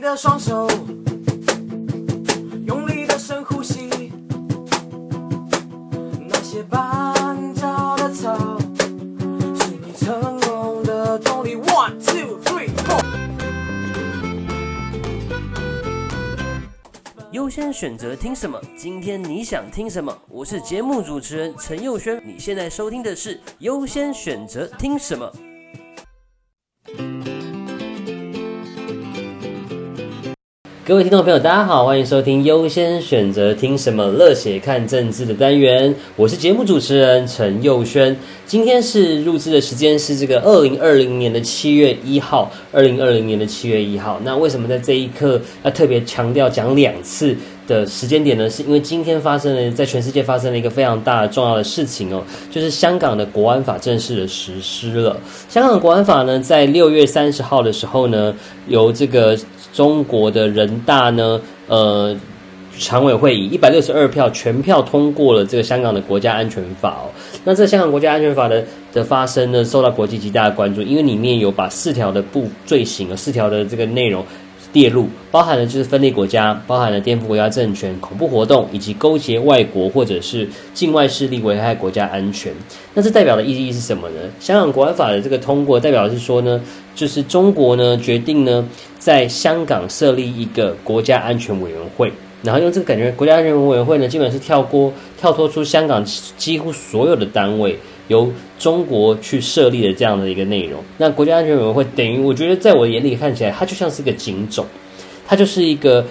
[0.00, 0.66] 你的双手，
[2.64, 4.10] 用力的深呼吸。
[6.26, 11.54] 那些绊脚的草，是你成功的动力。
[11.56, 13.04] One, two, three, four。
[17.32, 18.58] 优先选择听什么？
[18.78, 20.16] 今天你想听什么？
[20.30, 25.30] 我是节目主持人陈佑轩，你现在收听的是优先选择听什么。
[30.90, 38.16] 各位听众朋友，大家好，欢迎收听优先选择听什么乐写看政治的单元，我是节目主持人陈佑轩。
[38.44, 44.20] 今天是录制的时间是这个二零二零年的七月一号，二零二零年的七月一号。
[44.24, 47.36] 那为什么在这一刻要特别强调讲两次
[47.68, 48.50] 的时间点呢？
[48.50, 55.16] 是因为今天发生了在全世界发生了一个非常大的重要的事情哦，就是香港的国安法正式的实施了。
[55.48, 58.34] 香港的国安法呢，在六月三十号的时候呢，
[58.66, 59.38] 由这个
[59.72, 62.16] 中国的人大呢，呃。
[62.78, 67.10] 常委会以一百六十二票全票通过了这个香港的国家安全法哦。
[67.44, 74.24] 那这香港国家安全法的的发生呢，受到国际极大的关注，因为里面有把四条的不罪行啊，四条的这个内容
[74.72, 82.52] 列入，包含了就是分裂国家，包含了颠覆国家政权、恐怖活动以及勾结外国或者是境外势力危害国家安全。
[82.94, 84.20] 那这代表的意义是什么呢？
[84.38, 86.60] 香港国安法的这个通过，代表是说呢，
[86.94, 88.64] 就是中国呢决定呢，
[88.98, 92.12] 在香港设立一个国家安全委员会。
[92.42, 96.02] 然后用这个感觉，国家安全委员会呢，基本是跳过、跳脱出香港
[96.38, 97.78] 几乎所有的单位，
[98.10, 100.82] 由中国去设立的这样的一个内容。
[100.98, 104.66] 那国家安全委员会等于，我觉得在我眼里看起来，它就像是一个警种，
[105.24, 106.04] 它就是一个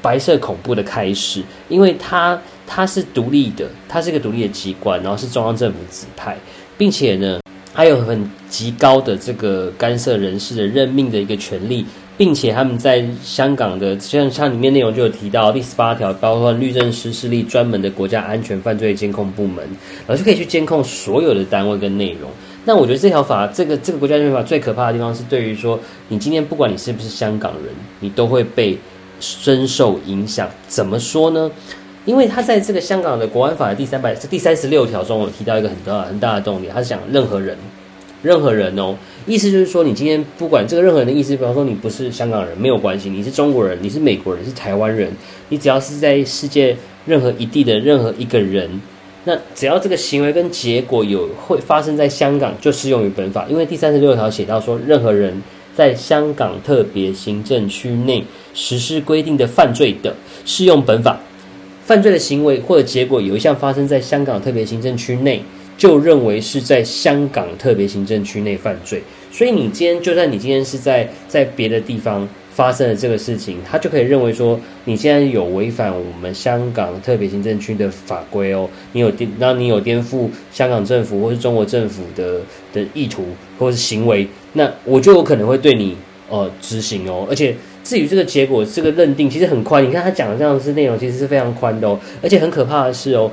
[0.00, 6.34] 白色恐怖的开始，因为它它是独立的，它是一个独立的机关，然后是中央政府指派，
[6.78, 7.40] 并且呢，
[7.74, 11.84] 还有很极高的这个干涉人事的任命的一个权利。
[12.16, 19.64] 并且他们在香港的像像里面内容就有提到第十八条，包括律政司势力专门的国家安全犯罪监控部门，
[20.06, 22.30] 然后就可以去监控所有的单位跟内容。
[22.64, 25.78] 那我觉得这条法，这个这个国家安全法最可怕的地方是，对于说
[26.08, 28.78] 你今天不管你是不是香港人，你都会被
[29.20, 30.48] 深受影响。
[30.68, 31.50] 怎么说呢？
[32.06, 37.56] 因为他在这个香港的国安法的第三百第三十六条中有提到一个很大很大的动力，他是讲任何人。
[38.24, 38.96] 任何人哦，
[39.26, 45.12] 意思就是说，你今天不管这个任何人的意思，比方说你不是香港人没有关系，你是中国人，你是美国人，是台湾人，
[45.50, 46.74] 你只要是在世界
[47.04, 48.80] 任何一地的任何一个人，
[49.24, 53.46] 那只要这个行为跟结果有会发生在香港，就适用于本法。
[53.50, 55.42] 因为第三十六条写到说，任何人
[55.74, 58.24] 在香港特别行政区内
[58.54, 61.20] 实施规定的犯罪的，适用本法。
[61.84, 65.42] 犯罪的行为或者结果有一项发生在香港特别行政区内。
[65.76, 69.02] 就认为是在香港特别行政区内犯罪，
[69.32, 82.40] 所以你今天就算你今天是在在别的地方发生了这个事情，他就可以认为说你现在有违反我们香港特别行政区的法规哦，你有颠，那你有颠覆香港政府或是中国政府的
[82.72, 83.24] 的意图
[83.58, 85.96] 或是行为，那我就有可能会对你
[86.30, 93.28] 呃执行哦，而且至于这个结果，这个认定其实很宽，你看他讲的这样子内容其实是非常宽的哦，而且很可怕的是哦，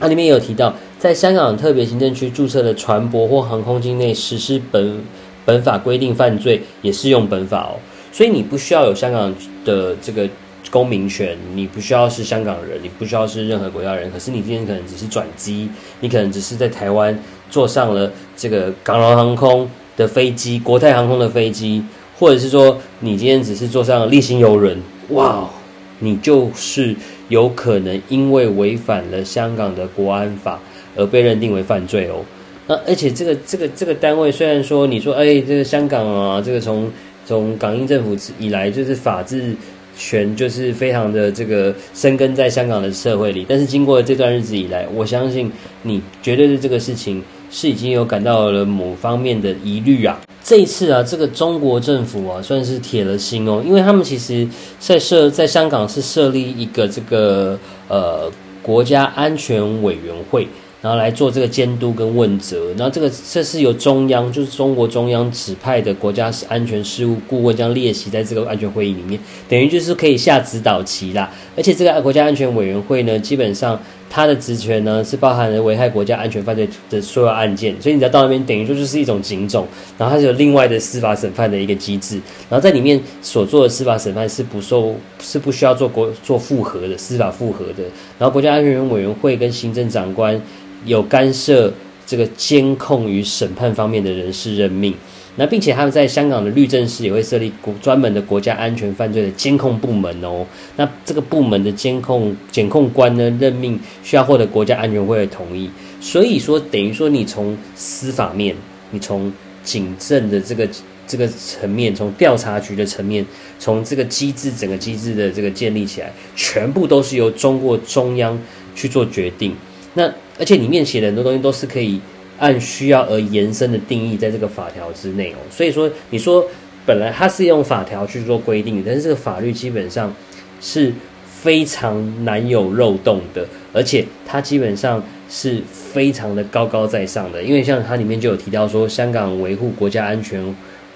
[0.00, 0.74] 它里面也有提到。
[1.02, 5.00] 在香港特别行政区注册的船舶或航空境内实施本
[5.44, 7.74] 本法规定犯罪，也适用本法哦。
[8.12, 10.28] 所以你不需要有香港的这个
[10.70, 14.08] 公民权，你不需要是香港人，你不需要是任何国家人。
[14.12, 15.68] 可是你今天可能只是转机，
[15.98, 17.18] 你可能只是在台湾
[17.50, 21.82] 坐上了这个港龙航空的飞机、国泰航空的飞机，
[22.16, 25.50] 或者是说你今天只是坐上立新游轮，哇，
[25.98, 26.94] 你就是
[27.28, 30.60] 有可能因为违反了香港的国安法。
[30.96, 32.24] 而被认定为犯罪哦，
[32.66, 36.90] 那而且这个这个这个单位虽然说你说哎，这个香港啊，这个从
[37.26, 39.54] 从港英政府以来就是法治
[39.96, 45.50] 权就是非常的这个生根在香港的社会里，但是经过这段日子以来，我相信
[45.82, 50.20] 你绝对是这个事情是已经有感到了某方面的疑虑啊。
[50.42, 54.46] 这一次啊，这个中国政府啊算是铁了心哦，因为他们其实
[54.78, 57.58] 在设在香港是设立一个这个
[57.88, 58.30] 呃
[58.62, 60.48] 国家安全委员会。
[60.82, 69.18] 然后来做这个监督跟问责，然后这个这是由中央，就是中国中央指派的国家安全事务顾问将列席在这个安全会议里面，
[69.48, 71.32] 等于就是可以下指导棋啦。
[71.56, 73.80] 而且这个国家安全委员会呢，基本上
[74.12, 79.66] 它的职权呢是包含了危害国家安全犯罪的所有案件，所以你只要到那边，等于说就是一种警种，
[79.96, 82.16] 然后它是有另外的司法审判的一个机制，
[82.50, 87.82] 然后在里面所做的司法审判是不受是不需要做国做复核的司法复核的，
[88.18, 90.38] 然后国家安全委员会跟行政长官。
[90.84, 91.72] 有干涉
[92.04, 94.92] 这个监控与审判方面的人事任命，
[95.36, 100.44] 那并且他们在香港的律政司也会设立国专门的国家安全犯罪的监控部门哦。
[100.76, 105.70] 那这个部门的监控检控官呢，任命需要获得国家安全会的同意。
[106.00, 108.54] 所以说，等于说你从司法面，
[108.90, 109.32] 你从
[109.64, 110.68] 警政的这个
[111.06, 113.24] 这个层面，从调查局的层面，
[113.58, 118.38] 从这个机制整个机制的这个建立起来，全部都是由中国中央
[118.74, 119.54] 去做决定。
[119.94, 122.00] 那而且里面写的很多东西都是可以
[122.42, 125.38] 按需要而延伸的定义，在这个法条之内哦。
[125.50, 126.44] 所以说，你说
[126.84, 130.12] 本来它是用法条去做规定，但是这个法律基本上
[130.60, 130.92] 是
[131.24, 135.02] 非常难有漏洞的，而且它基本上。
[135.34, 140.44] 是非常的高高在上的，因为像它里面就有提到说，香港维护国家安全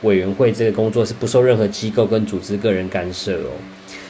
[0.02, 3.56] 委员会这个工作是不受任何机构跟组织个人干涉哦，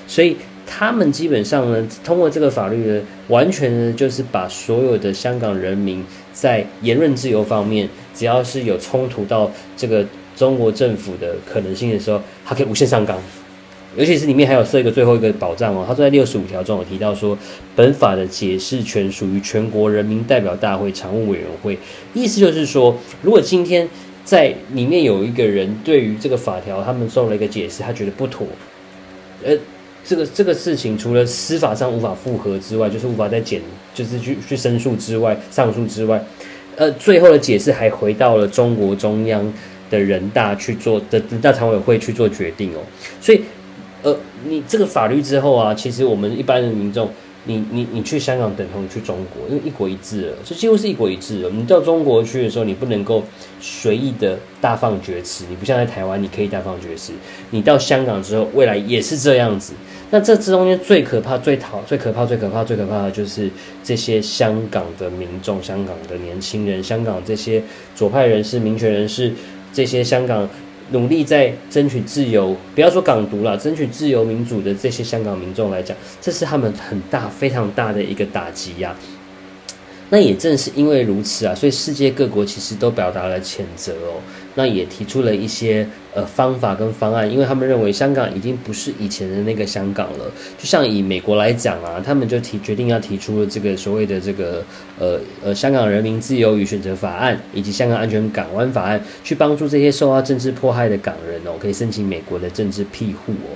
[0.09, 10.05] 所以他们基本上呢，通过这个法律呢，完全呢就是把所有的香港人民在言论自由方面，只要是有冲突到这个
[10.37, 13.17] 中国政府的可能性的时候，他可以无限上纲。
[13.97, 17.39] 尤其是里面还有设一个最后一个保障哦，他在六十五条中有提到说，
[17.75, 21.79] 本法的解释权属于全国人民代表大会常务委员会。
[22.13, 23.89] 意思就是说，如果今天
[24.23, 28.47] 在里面有一个人对于这个法条，他们做了一个解释，他觉得不妥，
[29.43, 29.57] 呃，
[30.07, 33.61] 这个这个事情除了司法上无法复核之外，就是无法再减，
[33.93, 36.25] 就是去去申诉之外，上诉之外，
[36.77, 39.53] 呃，最后的解释还回到了中国中央
[39.91, 42.79] 的人大去做的人大常委会去做决定哦，
[43.21, 43.41] 所以。
[44.03, 44.17] 呃，
[44.47, 47.11] 你这个法律之后啊，其实我们一般的民众，
[47.47, 51.51] 你你你去香港等同于去中国，因为一国一制了，这几乎是一国一制了。
[51.51, 53.23] 你到中国去的时候，你不能够
[53.61, 57.13] 随意的大放厥词，你不像在台湾，你可以大放厥词。
[57.51, 59.73] 你到香港之后，未来也是这样子。
[60.11, 63.49] 那这之中间最可怕、最讨、最可怕、最可怕、最可怕的就是
[63.83, 67.63] 这些香港的民众、香港的年轻人、香港这些
[67.95, 69.33] 左派人士、民权人士，
[69.73, 70.49] 这些香港。
[70.91, 78.95] 努力在争取自由，不要说港独了，争取自由民主的这些香港民众来讲，这是他们很大、非常大的一个打击呀。
[80.11, 84.21] 那也正是因为如此啊，所以世界各国其实都表达了谴责哦。
[84.59, 90.25] 那也提出了一些呃方法跟方案，因为他们认为香港已经不是以前的那个香港了。
[90.57, 94.65] 就像以美国来讲啊，他们就提决定要提出了这个所谓的这个
[94.99, 103.53] 呃呃香港人民自由与选择法案，以及香港安全港湾法案，去帮助这些受到政治迫害的港人哦，可以申请美国的政治庇护哦。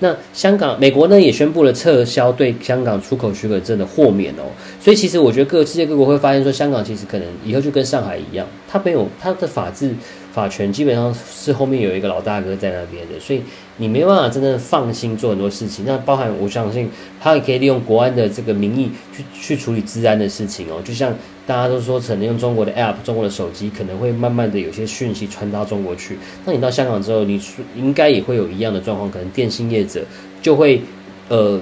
[0.00, 4.44] 那香港、美国呢也宣布了撤销对香港出口许可证的豁免哦，
[4.80, 9.94] 所以其实我觉得各世界各国会发现说，香港其实可能以后就跟上海一样，它没有它的法制
[10.36, 13.40] 法权基本上是后面有一个老大哥在那边的，所以
[13.78, 15.84] 你没办法真正放心做很多事情。
[15.86, 16.90] 那包含我相信，
[17.20, 21.12] 他也可以利用国安的这个名义去去处理治安的事情哦，就像。
[21.46, 26.18] 大家都说，可能用中国的 App、中国的手机，可能会慢慢的有些讯息传到中国去。
[26.44, 27.40] 那你到香港之后，你
[27.76, 30.04] 应该也会有一样的状况，可能电信业者
[30.42, 30.82] 就会，
[31.28, 31.60] 呃，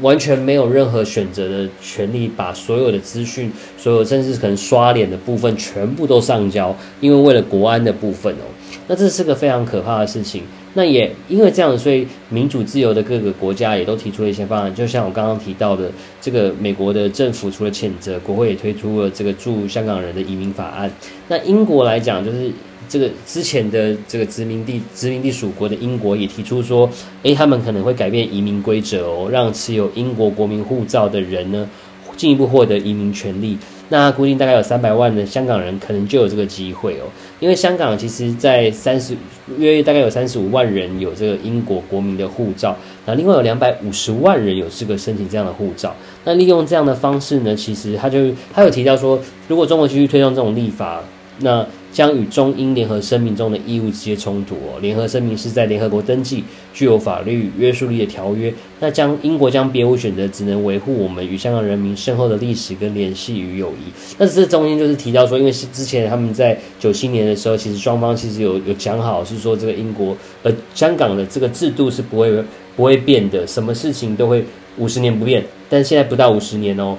[0.00, 8.44] 完全没有任何选择的权利，把所有的资讯、所有甚至可能刷脸的部分全部都上交，因为为了国安的部分哦。
[8.86, 10.42] 那这是个非常可怕的事情。
[10.74, 14.72] 那也因为这样，所以民主自由的各个国家也都提出了一些方案。
[14.72, 15.90] 就像我刚刚提到的，
[16.20, 20.90] 这个美国的政府除了谴责，国会也推出了这个驻香港人的移民法案。
[21.26, 22.50] 那英国来讲，就是
[22.88, 26.88] 这个之前的这个殖民地殖民地属国的英国也提出说，
[27.22, 31.68] 诶，他们可能会改变移民规则哦，让持有英国国民护照的人呢
[32.16, 33.58] 进一步获得移民权利。
[33.90, 37.08] 那估计大概有三百万的香港人可能就有这个机会哦，
[37.40, 39.16] 因为香港其实，在三十
[39.56, 42.76] 约大概有三十五万人有这个英国国民的护照，
[43.06, 45.94] 那另外有两百五十万人有资格申请这样的护照。
[46.24, 51.02] 那利用这样的方式呢，其实他就他有提到说，如果中国继续推动这种立法。
[51.40, 54.78] 那将与中英联合声明中的义务直接冲突哦。
[54.80, 58.52] 联合声明是在联合国登记、具有法律约束力的条约。
[58.80, 63.90] 那将英国将别无选择，只能维护我们与香港人民深厚的历史跟联系与友谊。
[64.18, 72.30] 那这中间就是提到说，因为是之前他们在九七年的时候，其实双方其实有有讲好，是说这个英国呃香港的这个制度是不会
[72.76, 74.44] 不会变的，什么事情都会
[74.76, 75.44] 五十年不变。
[75.68, 76.96] 但现在不到五十年哦。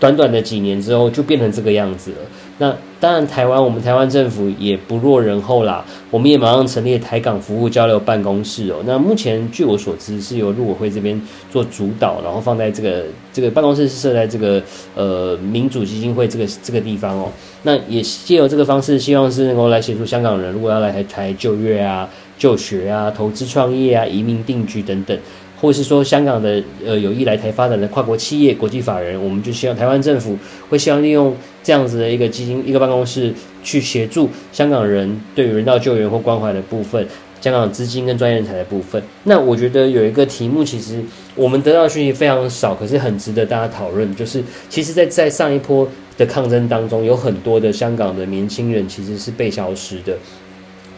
[0.00, 2.16] 短短的几年之后就变成这个样子了。
[2.58, 8.76] 那当然，台湾我们台湾政府也不落人后啦，我们也马上成立台港服务交流办公室哦。
[8.86, 14.62] 那目前据我所知是由陆委会这边做主导，然后放在这个这个办公室是设在这个
[14.94, 17.28] 呃民主基金会这个这个地方哦。
[17.64, 25.18] 那也借由这个方式，希望是能够来协助香港人，如果要来台台就业啊、就学啊、投资创业啊、移民定居等等。
[25.64, 30.36] 或者是说香港的呃有意来台发展的跨国企业、国际法人，我们就希望台湾政府
[30.68, 37.08] 会希望利用这样子的一个基金、一个办公室去协助香港人对于人道救援或关怀的部分。
[37.40, 41.02] 香港资金跟专业人才的部分，那我觉得有一个题目，其实
[41.34, 44.16] 我们得到的讯息非常少，可是很值得大家讨论。
[44.16, 50.16] 就是其实，在在上一波的抗争当中，有很多的香港的年轻人其实是被消失的，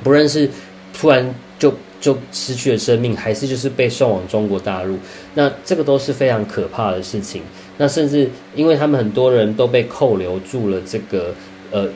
[0.05, 0.49] 不论是
[0.99, 4.97] 突然就就失去了生命，还是就是被送往中国大陆，
[5.35, 7.43] 那这个都是非常可怕的事情。
[7.79, 11.35] 那甚至因为他们很多人都被扣留住了，这个
[11.71, 11.89] 呃。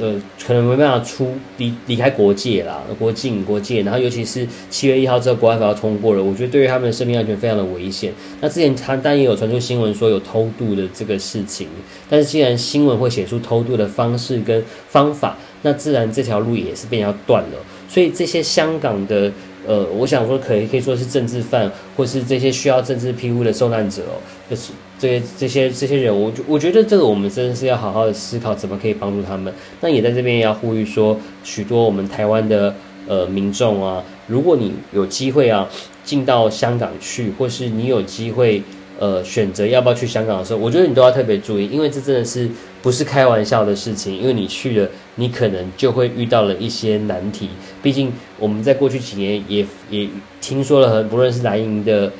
[0.00, 0.14] 呃，
[0.46, 8.12] 可能没办法出离离开国界啦，国境国界，然后尤其是七月一号之后，国安法要通过了，我觉得对于他们的生命安全非常的危险。
[8.40, 11.66] 那之前他但也有传出新闻说有偷渡的这个事情，
[12.08, 17.58] 但是既然新闻会写出偷渡的方式跟方法，那自然这条路也是被要断了。
[17.88, 19.32] 所以这些香港的。
[19.66, 24.16] 呃，我想说，可以可以说是政治犯，或是这些需要政治庇护的受难者哦，
[24.48, 29.52] 就是这些这些这些人，我我觉得这个我们真的是要好好的思考，怎么可以帮助他们。
[29.82, 32.74] 那也在这边要呼吁说，许多我们台湾的
[33.06, 35.68] 呃民众啊，如果你有机会啊
[36.02, 38.62] 进到香港去，或是你有机会。
[38.98, 42.48] 呃，选择要不要去香港的时候，我觉得你都要特别注意，因为这真的是
[42.82, 44.18] 不是开玩笑的事情。
[44.18, 47.48] 因为你去了，你可能就会遇到了一些难题。
[47.80, 50.08] 毕竟我们在过去几年也也
[50.40, 52.12] 听说了，很不论是蓝营的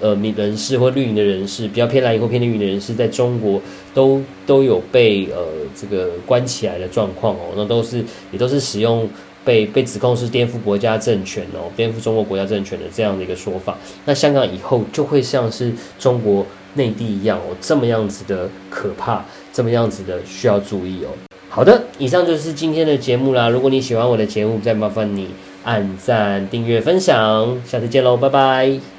[0.00, 3.58] 呃人士或绿营的人士，比较偏蓝营或偏绿营的人士，在中国
[3.94, 5.42] 都都有被呃
[5.74, 9.08] 这个关起来的状况哦，那都是也都是使用。
[9.46, 21.08] 被被指控是颠覆国家政权哦，颠覆中国国家政权的这样的一个说法，那香港以后就会像是中国内地一样哦，这么样子的可怕，这么样子的需要注意哦。
[21.48, 23.48] 好的，以上就是今天的节目啦。
[23.48, 25.28] 如果你喜欢我的节目，再麻烦你
[25.64, 28.95] 按赞、订阅、分享，下次见喽，拜拜。